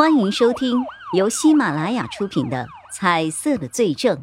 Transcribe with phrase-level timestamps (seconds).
[0.00, 4.16] 欢迎收听由喜马拉雅出品的《彩色的罪证》，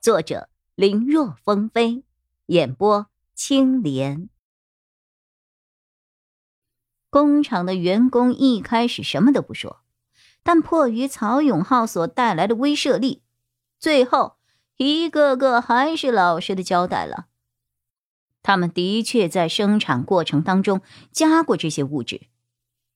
[0.00, 2.04] 作者林若风飞，
[2.46, 4.28] 演播青莲。
[7.10, 9.80] 工厂的员工一开始什么都不说，
[10.44, 13.24] 但迫于曹永浩所带来的威慑力，
[13.80, 14.36] 最后
[14.76, 17.26] 一个个还是老实的交代了。
[18.40, 20.80] 他们的确在生产过程当中
[21.10, 22.28] 加过这些物质。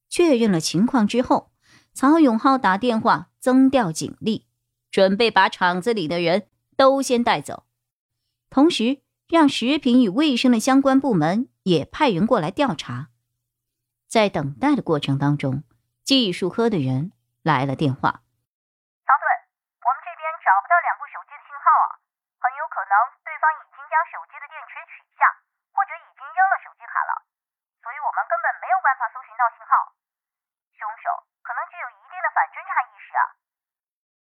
[0.09, 1.51] 确认了情况之后。
[1.95, 4.49] 曹永浩打电话增调警力，
[4.91, 7.69] 准备把厂子里的人都先带走，
[8.49, 13.13] 同时让食品与卫生的相关部门也派人过来调查。
[14.09, 15.65] 在等待的过程当中，
[16.03, 17.13] 技术科的人
[17.45, 18.25] 来了电话
[19.05, 19.27] ：“曹队，
[19.85, 22.01] 我们这边找不到两部手机的信号啊，
[22.41, 25.29] 很有可能对方已经将手机的电池取下，
[25.77, 27.13] 或者已经扔了手机卡了，
[27.85, 29.93] 所以我们根本没有办法搜寻到信号。
[30.73, 33.23] 凶手。”可能具有一定的反侦查意识啊。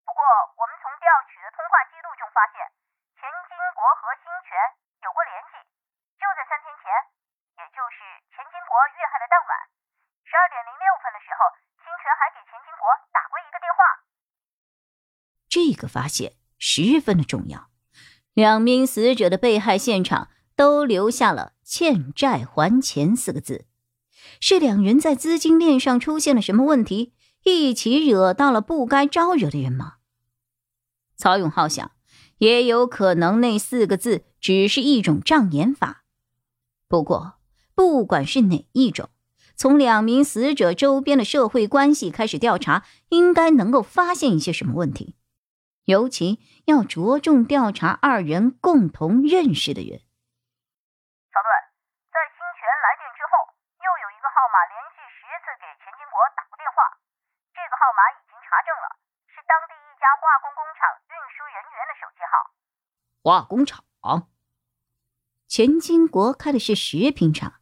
[0.01, 0.25] 不过，
[0.57, 2.65] 我们从调取的通话记录中发现，
[3.13, 4.57] 钱金国和新权
[5.05, 5.61] 有过联系。
[6.17, 6.89] 就在三天前，
[7.61, 8.01] 也就是
[8.33, 9.53] 钱金国遇害的当晚，
[10.25, 11.45] 十二点零六分的时候，
[11.77, 13.77] 新权还给钱金国打过一个电话。
[15.45, 17.69] 这个发现十分的重要。
[18.33, 23.69] 两名死者的被害现场都留下了“欠债还钱”四个字。
[24.41, 27.13] 是两人在资金链上出现了什么问题，
[27.49, 29.95] 一起惹到了不该招惹的人吗？
[31.15, 31.91] 曹永浩想，
[32.37, 36.03] 也有可能那四个字只是一种障眼法。
[36.87, 37.39] 不过，
[37.73, 39.09] 不管是哪一种，
[39.55, 45.15] 从两名死者周边的社会关系开始调查，应该能够发现一些什么问题。
[45.85, 50.01] 尤其要着重调查二人共同认识的人。
[51.31, 51.41] 化
[63.27, 63.83] 化工厂，
[65.49, 67.55] 钱金国开的是食品厂，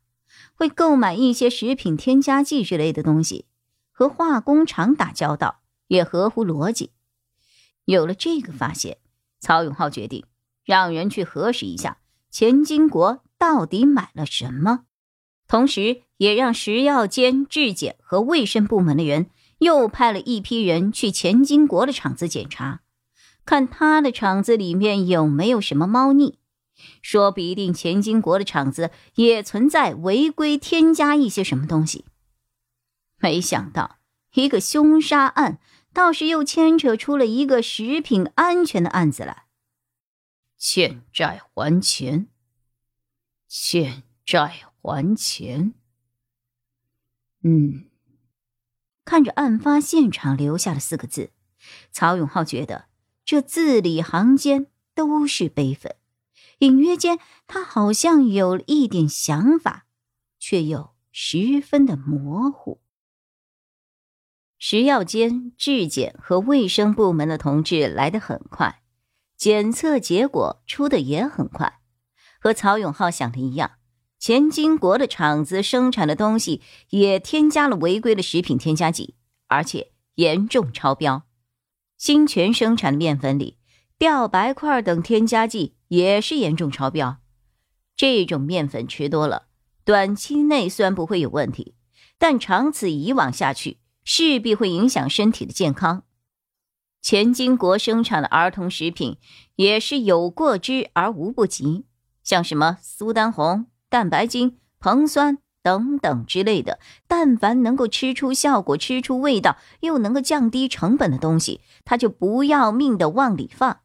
[0.53, 3.47] 会购买一些食品添加剂之类的东西，
[3.91, 6.91] 和化工厂打交道也合乎逻辑。
[7.85, 8.99] 有了这个发现，
[9.39, 10.27] 曹永浩决定
[10.63, 11.97] 让人去核实一下
[12.29, 14.85] 钱金国到底买了什么，
[15.47, 19.31] 同时也让食药监、质检和卫生部门的人。
[19.57, 22.81] 又派了一批人去钱金国的厂子检查，
[23.45, 26.39] 看他的厂子里面有没有什么猫腻，
[27.01, 32.05] 说不一定钱金国的厂子也存在违规添加一些什么东西。
[33.17, 33.97] 没想到
[34.33, 35.59] 一个凶杀案
[35.93, 39.45] 倒是又牵扯出了一个食品安全的案子来。
[40.57, 42.27] 欠债还钱，
[43.47, 45.73] 欠债还钱。
[47.43, 47.85] 嗯。
[49.05, 51.29] 看着案发现场留下的四个字，
[51.91, 52.85] 曹永浩觉得
[53.25, 55.95] 这字里行间都是悲愤。
[56.59, 59.87] 隐约间，他好像有了一点想法，
[60.39, 62.79] 却又十分的模糊。
[64.57, 68.81] 食药监、质检和卫生部门的同志来得很快，
[69.35, 71.79] 检测结果出的也很快，
[72.39, 73.71] 和曹永浩想的一样。
[74.17, 79.15] 钱金国的厂子生产的东西也添加了违规的食品添加剂，
[79.47, 81.23] 而且严重超标。
[81.97, 83.57] 新泉生产的面粉里，
[83.97, 87.17] 吊白块等添加剂也是严重超标。
[87.95, 89.47] 这种面粉吃多了，
[89.83, 91.75] 短期内虽然不会有问题，
[92.17, 96.03] 但长此以往下去，势必会影响身体的健康。
[97.01, 99.17] 钱金国生产的儿童食品
[99.55, 101.85] 也是有过之而无不及，
[102.23, 103.67] 像什么苏丹红。
[103.87, 106.77] 蛋白精、硼酸等等之类的，
[107.07, 113.79] 但凡能够吃出效果、吃出味道，又能够降低成本的东西，他就不要命的往里放。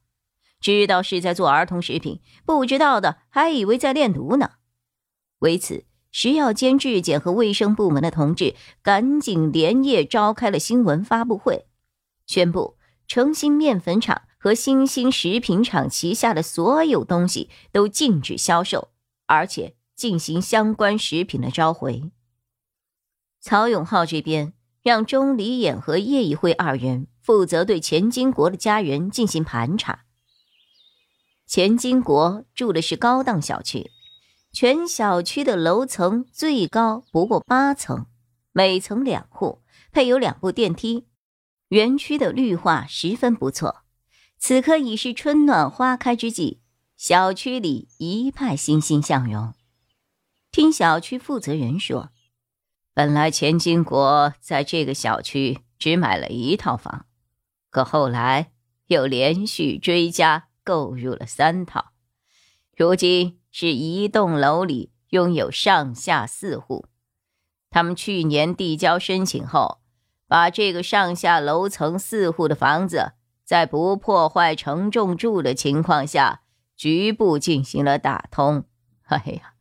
[0.60, 4.50] 知道是在做儿童食品，不知道的还以为在炼毒呢。
[5.38, 11.64] 为此，食药监质检和卫生部门的同志赶紧连夜召开了新闻发布会，
[12.26, 12.76] 宣布
[13.08, 18.88] 诚心面粉厂和新兴食品厂旗下的所有东西都禁止销售，
[19.24, 19.76] 而且。
[20.00, 22.10] 进行相关食品的召回。
[23.38, 30.06] 曹永浩这边让钟离眼和叶一辉二人负责对钱金国的家人进行盘查。
[31.46, 33.90] 钱金国住的是高档小区，
[34.54, 38.06] 全小区的楼层最高不过八层，
[38.52, 39.60] 每层两户，
[39.92, 41.08] 配有两部电梯。
[41.68, 43.82] 园区的绿化十分不错，
[44.38, 46.62] 此刻已是春暖花开之际，
[46.96, 49.52] 小区里一派欣欣向荣。
[50.52, 52.10] 听小区负责人说，
[52.92, 57.06] 本来钱金国在这个小区只买了一套房，
[57.70, 58.50] 可后来
[58.86, 61.92] 又连续追加购入了三套，
[62.76, 66.86] 如今是一栋楼里拥有上下四户。
[67.70, 69.80] 他们去年递交申请后，
[70.26, 73.12] 把这个上下楼层四户的房子，
[73.44, 76.42] 在不破坏承重柱的情况下，
[76.74, 78.64] 局部进行了打通。
[79.04, 79.54] 哎呀，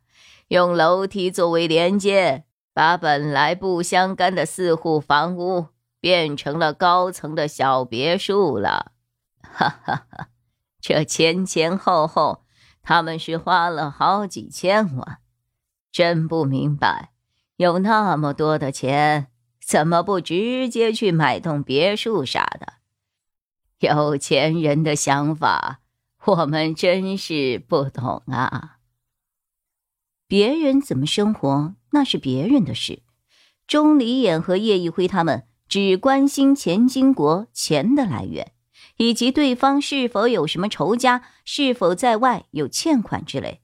[0.50, 2.44] 用楼梯作为连接，
[2.74, 5.68] 把本来不相干的四户房屋
[6.00, 8.94] 变成了高层的小别墅了。
[9.42, 10.30] 哈哈哈，
[10.82, 12.44] 这前前后后，
[12.82, 15.20] 他们是花了好几千万，
[15.92, 17.12] 真不明白。
[17.58, 19.28] 有那么多的钱，
[19.64, 22.74] 怎么不直接去买栋别墅啥的？
[23.80, 25.82] 有钱人的想法，
[26.26, 28.79] 我们真是不懂啊。
[30.30, 33.02] 别人怎么生活，那是别人的事。
[33.66, 38.52] 钟离眼和叶一辉他们只关心钱金国钱的来源，
[38.98, 43.62] 以及对方是否有什么仇家，是否在外有欠款之类。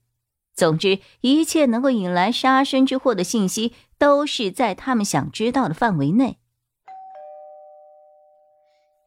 [0.56, 6.38] 总之，一切能够引来杀身之祸的信息，都是在他们想知道的范围内。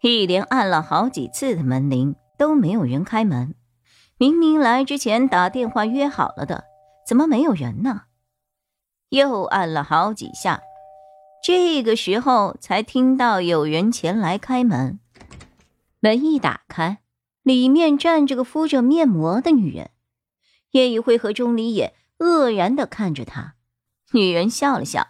[0.01, 3.53] 一连按了好几次的门铃，都没有人开门。
[4.17, 6.68] 明明来之前打电话约好了的，
[7.09, 8.03] 怎么没有人呢？
[9.09, 10.61] 又按了好几下，
[11.43, 14.99] 这个时候才听到有人前来开门。
[16.01, 16.99] 门一打开，
[17.41, 19.89] 里面站着个敷着面膜的女人。
[20.69, 23.55] 叶一辉和钟离也愕然的看着他，
[24.11, 25.07] 女人笑了笑：“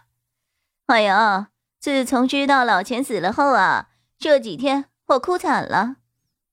[0.88, 5.96] 哎呀，自从知道老钱死了后啊，这几天我哭惨了，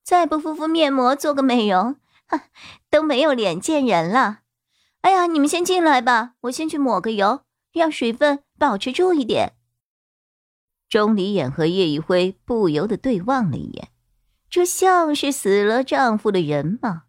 [0.04, 1.96] 再不敷敷面膜做个美容，
[2.90, 4.40] 都没有脸见人了。
[5.02, 7.42] 哎呀，你们先进来吧，我先去抹个油，
[7.72, 9.54] 让水分保持住一点。”
[10.90, 13.90] 钟离眼和叶一辉不由得对望了一眼，
[14.50, 17.04] 这像是死了丈夫的人吗？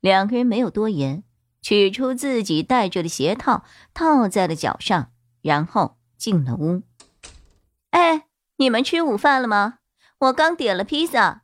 [0.00, 1.24] 两个人没有多言，
[1.60, 5.12] 取出自己戴着的鞋套，套在了脚上，
[5.42, 6.82] 然后进了屋。
[7.90, 8.26] 哎，
[8.56, 9.78] 你们吃午饭了吗？
[10.18, 11.42] 我刚点了披萨。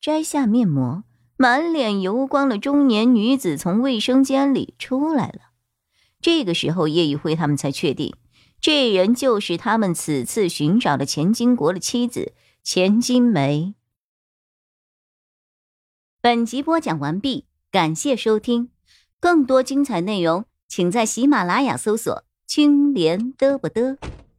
[0.00, 1.04] 摘下面膜，
[1.42, 5.50] 满脸油光的中年女子从卫生间里出来了。
[6.20, 8.14] 这个时候，叶一辉他们才确定，
[8.60, 13.74] 这人就是他们此次寻找的钱金国的妻子钱金梅。
[16.20, 17.46] 本集播讲完毕。
[17.72, 18.70] 感谢收听，
[19.18, 23.98] 更多精彩内容，请在喜马拉雅搜索“青莲嘚不嘚”。